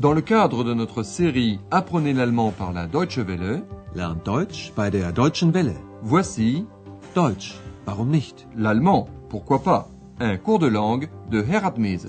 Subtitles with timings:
[0.00, 3.62] Dans le cadre de notre série Apprenez l'allemand par la Deutsche Welle,
[3.94, 5.76] Lernt Deutsch bei der Deutschen Welle.
[6.00, 6.64] voici
[7.14, 8.46] Deutsch, warum nicht?
[8.56, 12.08] l'allemand, pourquoi pas, un cours de langue de Herat Mese.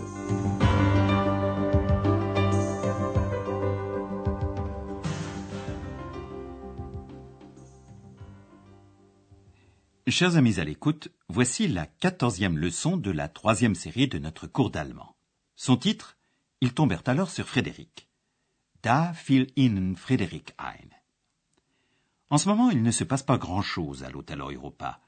[10.07, 14.71] Chers amis à l'écoute, voici la quatorzième leçon de la troisième série de notre cours
[14.71, 15.17] d'allemand.
[15.57, 16.15] Son titre
[16.61, 18.07] Ils tombèrent alors sur Frédéric.
[18.83, 20.89] Da fiel ihnen Frédéric ein.
[22.29, 25.01] En ce moment, il ne se passe pas grand-chose à l'hôtel Europa.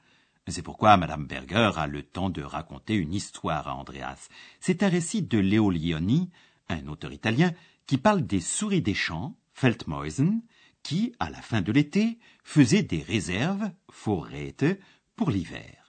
[0.48, 4.28] C'est pourquoi Madame Berger a le temps de raconter une histoire à Andreas.
[4.60, 6.30] C'est un récit de Leo Lioni,
[6.68, 7.52] un auteur italien,
[7.86, 10.42] qui parle des souris des champs, Feldmäusen,
[10.82, 13.70] qui, à la fin de l'été, faisaient des réserves,
[14.04, 14.78] Vorräte,
[15.16, 15.83] pour l'hiver.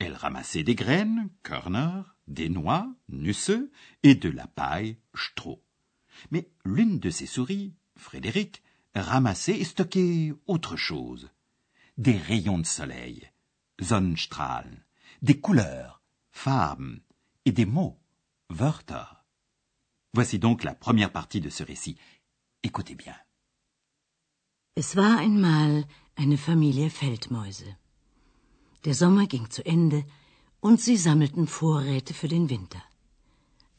[0.00, 3.52] Elles ramassaient des graines, Körner, des noix, Nüsse,
[4.02, 5.62] et de la paille, Stroh.
[6.30, 8.62] Mais l'une de ces souris, Frédéric,
[8.94, 11.30] ramassait et stockait autre chose.
[11.98, 13.30] Des rayons de soleil,
[13.78, 14.82] Sonnenstrahlen,
[15.20, 17.00] des couleurs, Farben,
[17.44, 18.00] et des mots,
[18.48, 19.04] Wörter.
[20.14, 21.98] Voici donc la première partie de ce récit.
[22.62, 23.14] Écoutez bien.
[24.76, 25.84] Es war einmal
[26.16, 27.64] eine Familie Feldmäuse.
[28.84, 30.04] Der Sommer ging zu Ende
[30.60, 32.82] und sie sammelten Vorräte für den Winter.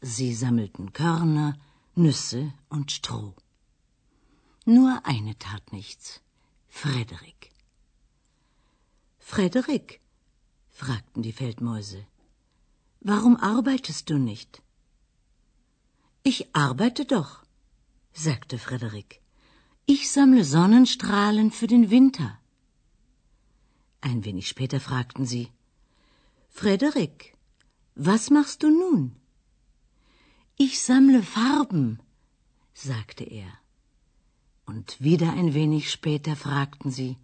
[0.02, 1.58] Sie sammelten Körner,
[1.96, 3.36] Nüsse und Stroh.
[4.66, 6.22] Nur eine tat nichts.
[6.70, 7.52] Frederik.
[9.20, 10.02] Frederik,
[10.70, 12.06] fragten die Feldmäuse,
[13.02, 14.62] warum arbeitest du nicht?
[16.24, 17.44] Ich arbeite doch,
[18.14, 19.22] sagte Frederik.
[19.86, 22.41] Ich sammle Sonnenstrahlen für den Winter.
[24.02, 25.50] Ein wenig später fragten sie
[26.50, 27.38] Frederik,
[27.96, 29.16] was machst du nun?
[30.58, 32.00] Ich sammle Farben,
[32.74, 33.52] sagte er.
[34.66, 37.18] Und wieder ein wenig später fragten sie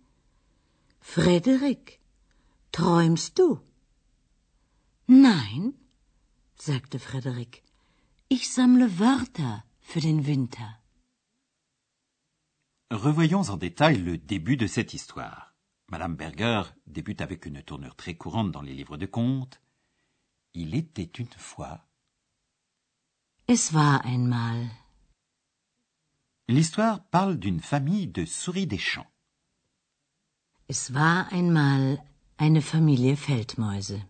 [0.99, 1.99] Frederik,
[2.71, 3.59] träumst du?
[5.07, 5.73] Nein,
[6.55, 7.63] sagte Frederik,
[8.27, 10.79] ich sammle Wörter für den Winter.
[12.91, 15.46] Revoyons en détail le début de cette histoire.
[15.89, 19.61] Madame Berger débute avec une tournure très courante dans les livres de contes.
[20.53, 21.85] Il était une fois.
[23.47, 24.67] Es war einmal.
[26.49, 29.09] L'histoire parle d'une famille de souris des champs.
[30.67, 32.03] Es war einmal
[32.37, 34.01] eine Familie Feldmäuse.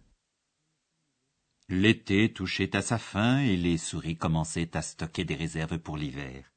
[1.69, 6.51] L'été touchait à sa fin et les souris commençaient à stocker des réserves pour l'hiver.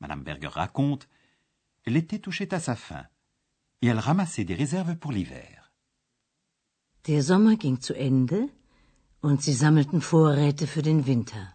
[0.00, 1.08] Madame Berger raconte
[1.86, 3.06] L'été touchait à sa fin
[3.82, 5.72] et elle ramassait des réserves pour l'hiver.
[7.06, 8.48] Der Sommer ging zu Ende
[9.22, 11.54] und sie sammelten Vorräte für den Winter.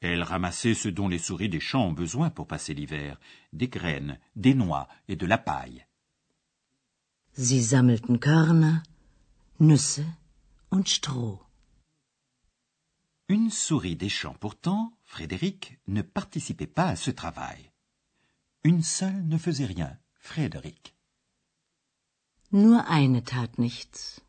[0.00, 3.18] Elle ramassait ce dont les souris des champs ont besoin pour passer l'hiver
[3.52, 5.86] des graines, des noix et de la paille.
[7.34, 8.82] Sie sammelten Körner,
[9.58, 10.04] Nüsse
[10.70, 11.40] und Stroh.
[13.28, 17.70] Une souris des champs pourtant, Frédéric, ne participait pas à ce travail.
[18.64, 20.94] Une seule ne faisait rien, Frédéric.
[22.52, 24.20] Nur eine tat nichts.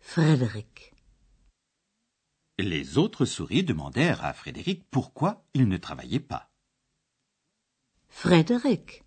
[0.00, 0.92] Frederik.
[2.58, 6.50] Les autres souris demandèrent à Frédéric pourquoi il ne travaillait pas.
[8.08, 9.04] Frederik,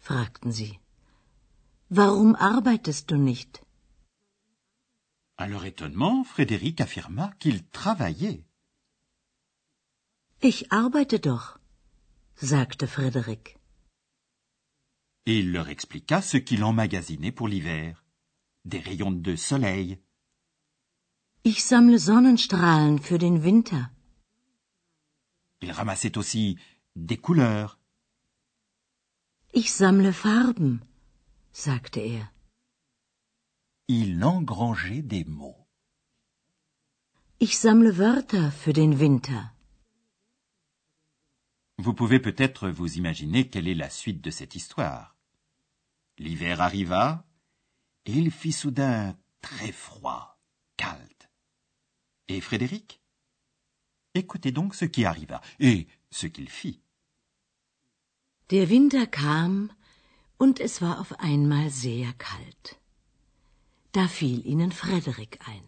[0.00, 0.80] fragten sie.
[1.90, 3.62] Warum arbeitest du nicht?
[5.36, 8.44] À leur étonnement, Frédéric affirma qu'il travaillait.
[10.42, 11.60] Ich arbeite doch,
[12.34, 13.59] sagte Frederik.
[15.30, 18.04] Et il leur expliqua ce qu'il emmagasinait pour l'hiver.
[18.64, 19.98] Des rayons de soleil,
[21.44, 23.84] Ich sammle Sonnenstrahlen für den Winter.
[25.62, 26.58] il ramassait aussi
[26.96, 27.78] des couleurs,
[29.54, 30.80] Ich sammle Farben,
[31.52, 32.26] sagte er.
[33.86, 35.64] il engrangeait des mots.
[37.38, 39.42] Ich sammle Wörter für den Winter.
[41.78, 45.16] Vous pouvez peut-être vous imaginer quelle est la suite de cette histoire.
[46.20, 47.24] L'hiver arriva,
[48.04, 50.38] et il fit soudain très froid,
[50.76, 51.08] calme.
[52.28, 53.00] Et Frédéric
[54.14, 56.82] Écoutez donc ce qui arriva, et ce qu'il fit.
[58.50, 59.72] Der Winter kam
[60.36, 62.78] und es war auf einmal sehr kalt.
[63.92, 65.64] Da fiel ihnen Frederik ein.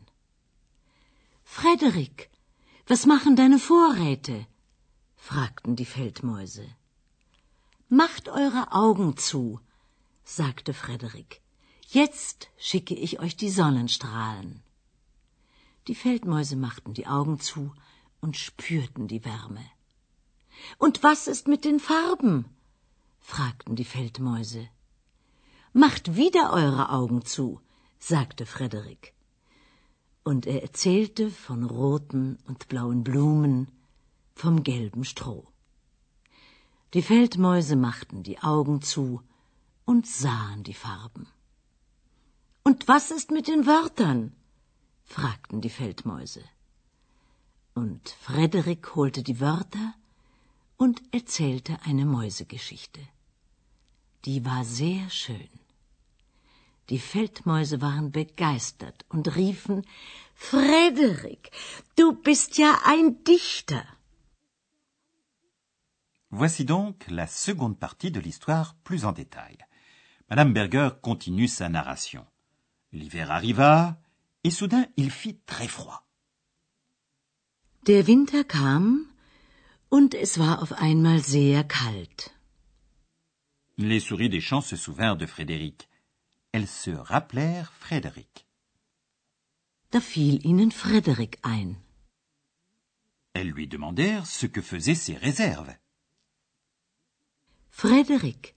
[1.44, 2.30] Frederik,
[2.86, 4.46] was machen deine Vorräte?
[5.16, 6.66] fragten die Feldmäuse.
[7.88, 9.58] Macht eure Augen zu,
[10.24, 11.40] sagte Frederik.
[11.88, 14.62] Jetzt schicke ich euch die Sonnenstrahlen.
[15.88, 17.72] Die Feldmäuse machten die Augen zu
[18.20, 19.64] und spürten die Wärme.
[20.78, 22.44] Und was ist mit den Farben?
[23.18, 24.68] fragten die Feldmäuse.
[25.72, 27.60] Macht wieder eure Augen zu,
[27.98, 29.12] sagte Frederik.
[30.24, 33.68] Und er erzählte von roten und blauen Blumen,
[34.34, 35.46] vom gelben Stroh.
[36.94, 39.22] Die Feldmäuse machten die Augen zu
[39.92, 41.24] und sahen die Farben.
[42.68, 44.20] Und was ist mit den Wörtern?
[45.16, 46.44] fragten die Feldmäuse.
[47.82, 49.88] Und Frederik holte die Wörter
[50.84, 53.02] und erzählte eine Mäusegeschichte.
[54.26, 55.52] Die war sehr schön.
[56.90, 59.78] Die Feldmäuse waren begeistert und riefen
[60.34, 61.50] Frederik,
[61.98, 63.84] du bist ja ein Dichter.
[66.40, 69.58] Voici donc la seconde partie de l'histoire plus en détail.
[70.32, 72.24] Madame Berger continue sa narration.
[72.90, 73.98] L'hiver arriva,
[74.44, 76.06] et soudain il fit très froid.
[77.84, 79.04] Der Winter kam,
[79.90, 82.34] und es war auf einmal sehr kalt.
[83.76, 85.90] Les souris des champs se souvinrent de Frédéric.
[86.52, 88.46] Elles se rappelèrent Frédéric.
[89.90, 91.74] Da fiel ihnen Frederik ein.
[93.34, 95.76] Elles lui demandèrent ce que faisaient ses réserves.
[97.68, 98.54] Frederik,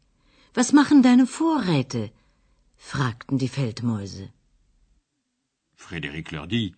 [0.56, 2.12] was machen deine Vorräte?
[2.78, 4.30] fragten die Feldmäuse.
[5.76, 6.74] Frédéric leur dit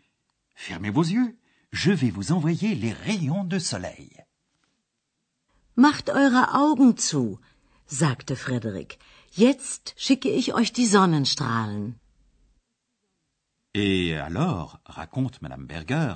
[0.55, 1.35] Fermez vos yeux,
[1.71, 4.09] je vais vous envoyer les rayons de soleil.
[5.75, 7.39] Macht eure Augen zu,
[7.85, 8.97] sagte Frederik.
[9.31, 11.95] Jetzt schicke ich euch die Sonnenstrahlen.
[13.75, 16.15] Et alors, raconte Madame Berger,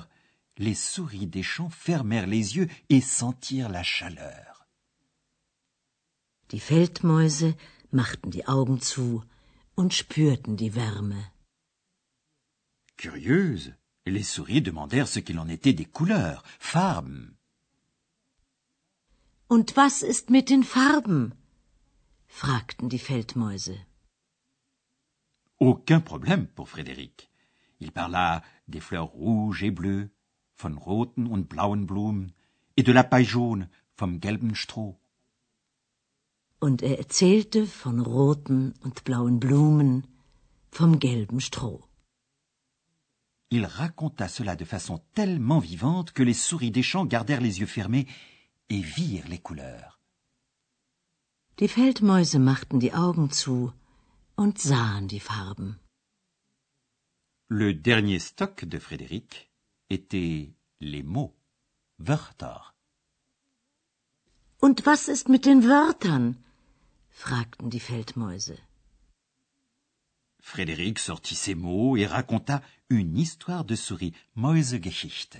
[0.58, 4.51] les souris des champs fermèrent les yeux et sentirent la chaleur.
[6.52, 7.56] Die Feldmäuse
[7.90, 9.22] machten die Augen zu
[9.74, 11.20] und spürten die Wärme.
[12.98, 13.72] Curieuses,
[14.04, 17.38] les souris demandèrent ce qu'il en était des couleurs, Farben.
[19.48, 21.34] Und was ist mit den Farben?
[22.26, 23.76] fragten die Feldmäuse.
[25.58, 27.30] Aucun problème pour Frédéric.
[27.78, 30.10] Il parla des fleurs rouges et bleues,
[30.54, 32.32] von roten und blauen Blumen,
[32.76, 35.01] et de la paille jaune, vom gelben Stroh.
[36.66, 40.06] Und er erzählte von roten und blauen Blumen,
[40.70, 41.82] vom gelben Stroh.
[43.56, 47.72] Il raconta cela de façon tellement vivante que les souris des champs gardèrent les yeux
[47.78, 48.06] fermés
[48.70, 49.98] et virent les couleurs.
[51.58, 53.72] Die Feldmäuse machten die Augen zu
[54.36, 55.80] und sahen die Farben.
[57.48, 59.50] Le dernier stock de Frédéric
[59.90, 61.34] était les mots,
[61.98, 62.72] Wörter.
[64.60, 66.41] Und was ist mit den Wörtern?
[67.12, 68.58] Fragten die Feldmäuse.
[70.42, 75.38] Frédéric sortit ces mots et raconta une histoire de souris, Mäusegeschichte.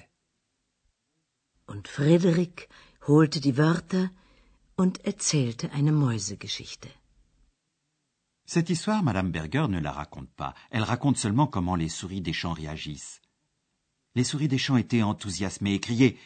[1.67, 2.69] Und Frederik
[3.09, 4.11] holte die Wörter
[4.77, 6.89] und erzählte eine Mäusegeschichte.
[8.47, 10.55] Cette histoire, Madame Berger ne la raconte pas.
[10.71, 13.21] Elle raconte seulement comment les souris des champs réagissent.
[14.15, 16.17] Les souris des champs étaient enthousiasmées et criaient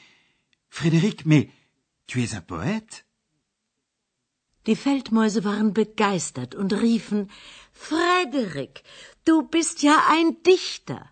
[0.69, 1.51] Frédéric, mais
[2.07, 3.06] tu es un poète?
[4.67, 7.31] Die Feldmäuse waren begeistert und riefen
[7.73, 8.83] Frederik,
[9.25, 11.11] du bist ja ein Dichter.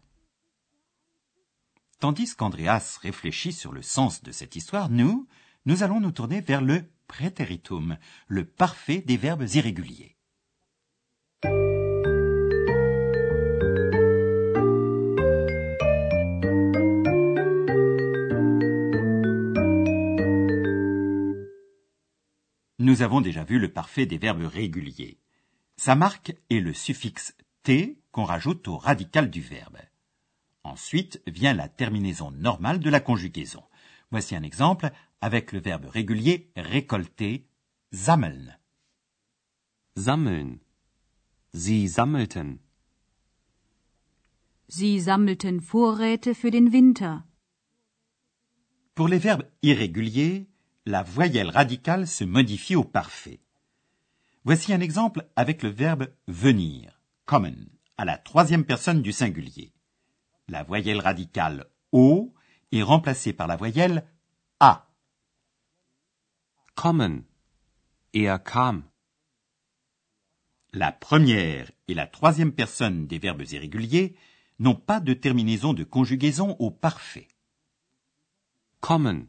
[2.00, 5.26] Tandis qu'Andreas réfléchit sur le sens de cette histoire, nous,
[5.64, 10.13] nous allons nous tourner vers le préteritum, le parfait des verbes irréguliers.
[22.84, 25.18] Nous avons déjà vu le parfait des verbes réguliers.
[25.78, 29.78] Sa marque est le suffixe t qu'on rajoute au radical du verbe.
[30.64, 33.64] Ensuite vient la terminaison normale de la conjugaison.
[34.10, 34.90] Voici un exemple
[35.22, 37.48] avec le verbe régulier récolter,
[37.90, 38.58] sammeln.
[39.96, 40.58] Sammeln.
[41.54, 42.58] Sie sammelten.
[44.68, 47.24] Sie sammelten Vorräte für den Winter.
[48.94, 50.48] Pour les verbes irréguliers,
[50.86, 53.40] la voyelle radicale se modifie au parfait.
[54.44, 59.72] Voici un exemple avec le verbe venir, kommen, à la troisième personne du singulier.
[60.48, 62.34] La voyelle radicale O
[62.70, 64.06] est remplacée par la voyelle
[64.60, 64.90] A.
[66.74, 67.24] Kommen.
[68.12, 68.84] Er kam.
[70.72, 74.16] La première et la troisième personne des verbes irréguliers
[74.58, 77.28] n'ont pas de terminaison de conjugaison au parfait.
[78.80, 79.26] Kommen.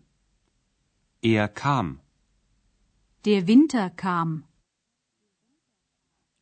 [1.22, 2.00] Er kam.
[3.26, 4.44] Der Winter kam.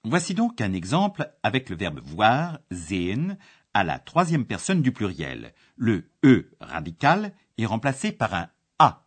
[0.04, 3.38] Voici donc un exemple avec le verbe voir, sehen,
[3.74, 5.54] à la troisième personne du pluriel.
[5.78, 8.50] Le E radical est remplacé par un
[8.80, 9.06] A.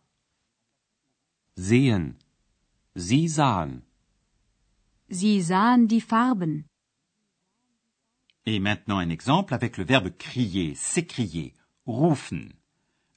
[1.55, 2.15] sehen.
[2.95, 3.83] Sie sahen.
[5.09, 6.65] Sie sahen die Farben.
[8.45, 11.53] Et maintenant un exemple avec le verbe crier, s'écrier,
[11.85, 12.53] rufen.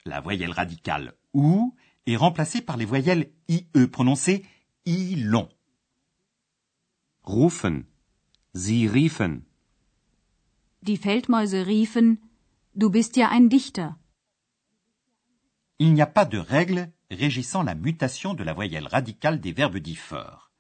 [0.04, 1.75] La voyelle radicale ou
[2.10, 4.44] est remplacée par les voyelles IE prononcées
[4.86, 5.48] I long.
[7.24, 7.84] Rufen.
[8.54, 9.42] Sie riefen.
[10.82, 12.18] Die Feldmäuse riefen,
[12.74, 13.90] Du bist ja ein Dichter.
[15.78, 19.78] Il n'y a pas de règle régissant la mutation de la voyelle radicale des verbes
[19.78, 20.50] dits forts.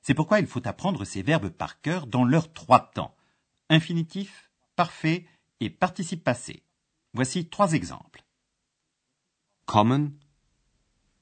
[0.00, 3.14] C'est pourquoi il faut apprendre ces verbes par cœur dans leurs trois temps.
[3.68, 5.26] Infinitif, parfait
[5.60, 6.64] et participe passé.
[7.12, 8.24] Voici trois exemples.
[9.66, 10.12] Kommen.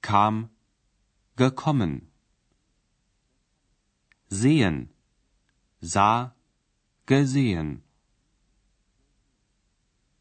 [0.02, 0.50] Kam.
[1.36, 2.10] Gekommen.
[4.28, 4.90] Sehen.
[5.80, 6.34] Sah.
[7.06, 7.82] Gesehen.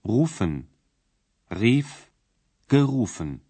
[0.06, 0.68] Rufen.
[1.50, 2.12] Rief.
[2.68, 3.42] Gerufen.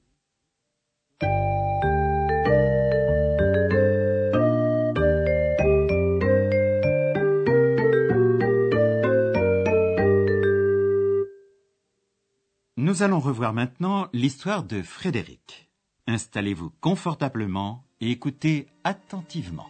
[12.78, 15.69] Nous allons revoir maintenant l'histoire de Frédéric.
[16.10, 19.68] Installez-vous confortablement et écoutez attentivement.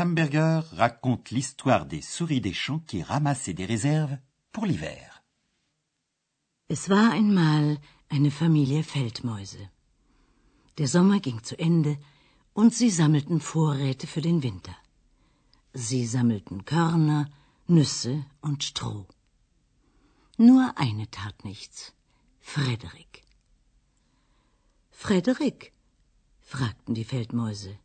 [0.00, 4.16] Madame Berger raconte l'histoire des souris des champs qui ramassaient des réserves
[4.50, 5.22] pour l'hiver.
[6.68, 7.78] Es war einmal
[8.08, 9.68] eine Familie Feldmäuse.
[10.78, 11.98] Der Sommer ging zu Ende
[12.54, 14.74] und sie sammelten Vorräte für den Winter.
[15.74, 17.28] Sie sammelten Körner,
[17.66, 19.06] Nüsse und Stroh.
[20.38, 21.92] Nur eine tat nichts.
[22.40, 23.22] Frederik.
[24.92, 25.74] Frederik,
[26.40, 27.76] fragten die Feldmäuse,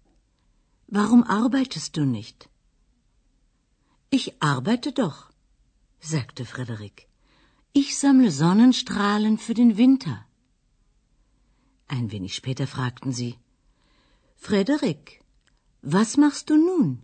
[0.88, 2.50] warum arbeitest du nicht?
[4.10, 5.32] Ich arbeite doch,
[6.00, 7.08] sagte Frederik.
[7.74, 10.25] Ich sammle Sonnenstrahlen für den Winter.
[11.88, 13.36] Ein wenig später fragten sie
[14.36, 15.22] Frederik,
[15.82, 17.01] was machst du nun?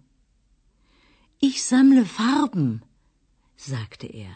[1.39, 2.83] Ich sammle Farben,
[3.57, 4.33] sagte er.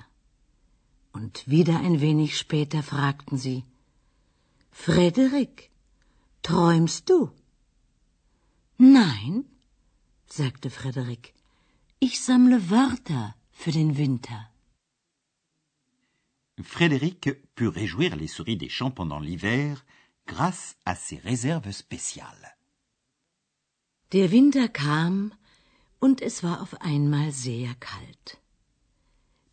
[1.14, 3.64] Und wieder ein wenig später fragten sie
[4.72, 5.70] Frederik,
[6.44, 7.32] träumst du?
[8.78, 9.46] Nein,
[10.28, 11.34] sagte Frederik,
[12.00, 14.52] ich sammle Wörter für den Winter.
[16.62, 19.86] Frédéric put réjouir les souris des champs pendant l'hiver
[20.26, 22.52] grâce à ses réserves spéciales.
[24.12, 25.34] Der Winter kam
[26.00, 28.38] und es war auf einmal sehr kalt.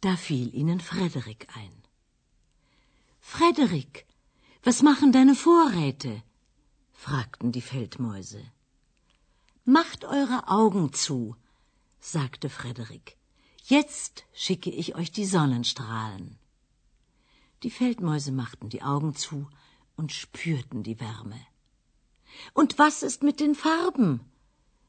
[0.00, 1.72] Da fiel ihnen Frederik ein.
[3.20, 4.04] Frederik,
[4.64, 6.22] was machen deine Vorräte?
[6.92, 8.42] fragten die Feldmäuse.
[9.64, 11.36] Macht eure Augen zu,
[12.00, 13.16] sagte Frederik.
[13.62, 16.36] Jetzt schicke ich euch die Sonnenstrahlen.
[17.62, 19.48] Die Feldmäuse machten die Augen zu
[19.94, 21.40] und spürten die Wärme.
[22.54, 24.32] Und was ist mit den Farben?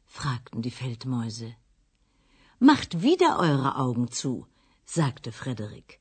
[0.06, 1.56] fragten die Feldmäuse.
[2.58, 4.48] Macht wieder eure Augen zu,
[4.86, 6.00] sagte Frederik.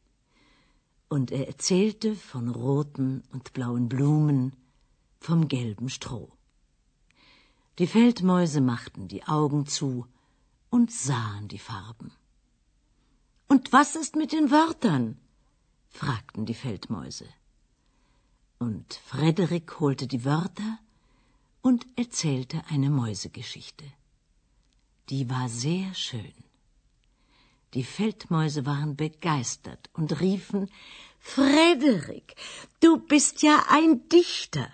[1.11, 4.57] Und er erzählte von roten und blauen Blumen,
[5.21, 6.33] vom gelben Stroh.
[7.79, 10.07] Die Feldmäuse machten die Augen zu
[10.71, 12.12] und sahen die Farben.
[13.49, 15.19] Und was ist mit den Wörtern?
[15.88, 17.29] fragten die Feldmäuse.
[18.59, 20.79] Und Frederik holte die Wörter
[21.62, 23.85] und erzählte eine Mäusegeschichte.
[25.09, 26.35] Die war sehr schön.
[27.75, 30.71] Die Feldmäuse waren begeistert und riefen
[31.19, 32.35] Frederik,
[32.81, 34.69] du bist ja ein Dichter.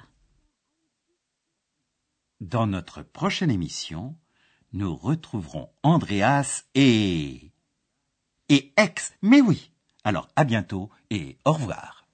[2.41, 4.17] Dans notre prochaine émission,
[4.73, 7.51] nous retrouverons Andreas et...
[8.49, 9.13] et Ex.
[9.23, 9.73] Mais oui.
[10.05, 12.07] Alors à bientôt et au revoir.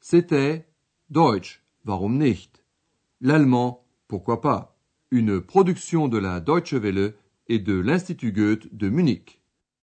[0.00, 0.68] C'était
[1.08, 2.62] Deutsch, warum nicht?
[3.22, 4.76] L'allemand, pourquoi pas?
[5.10, 7.14] Une production de la Deutsche Welle
[7.48, 9.40] et de l'Institut Goethe de Munich.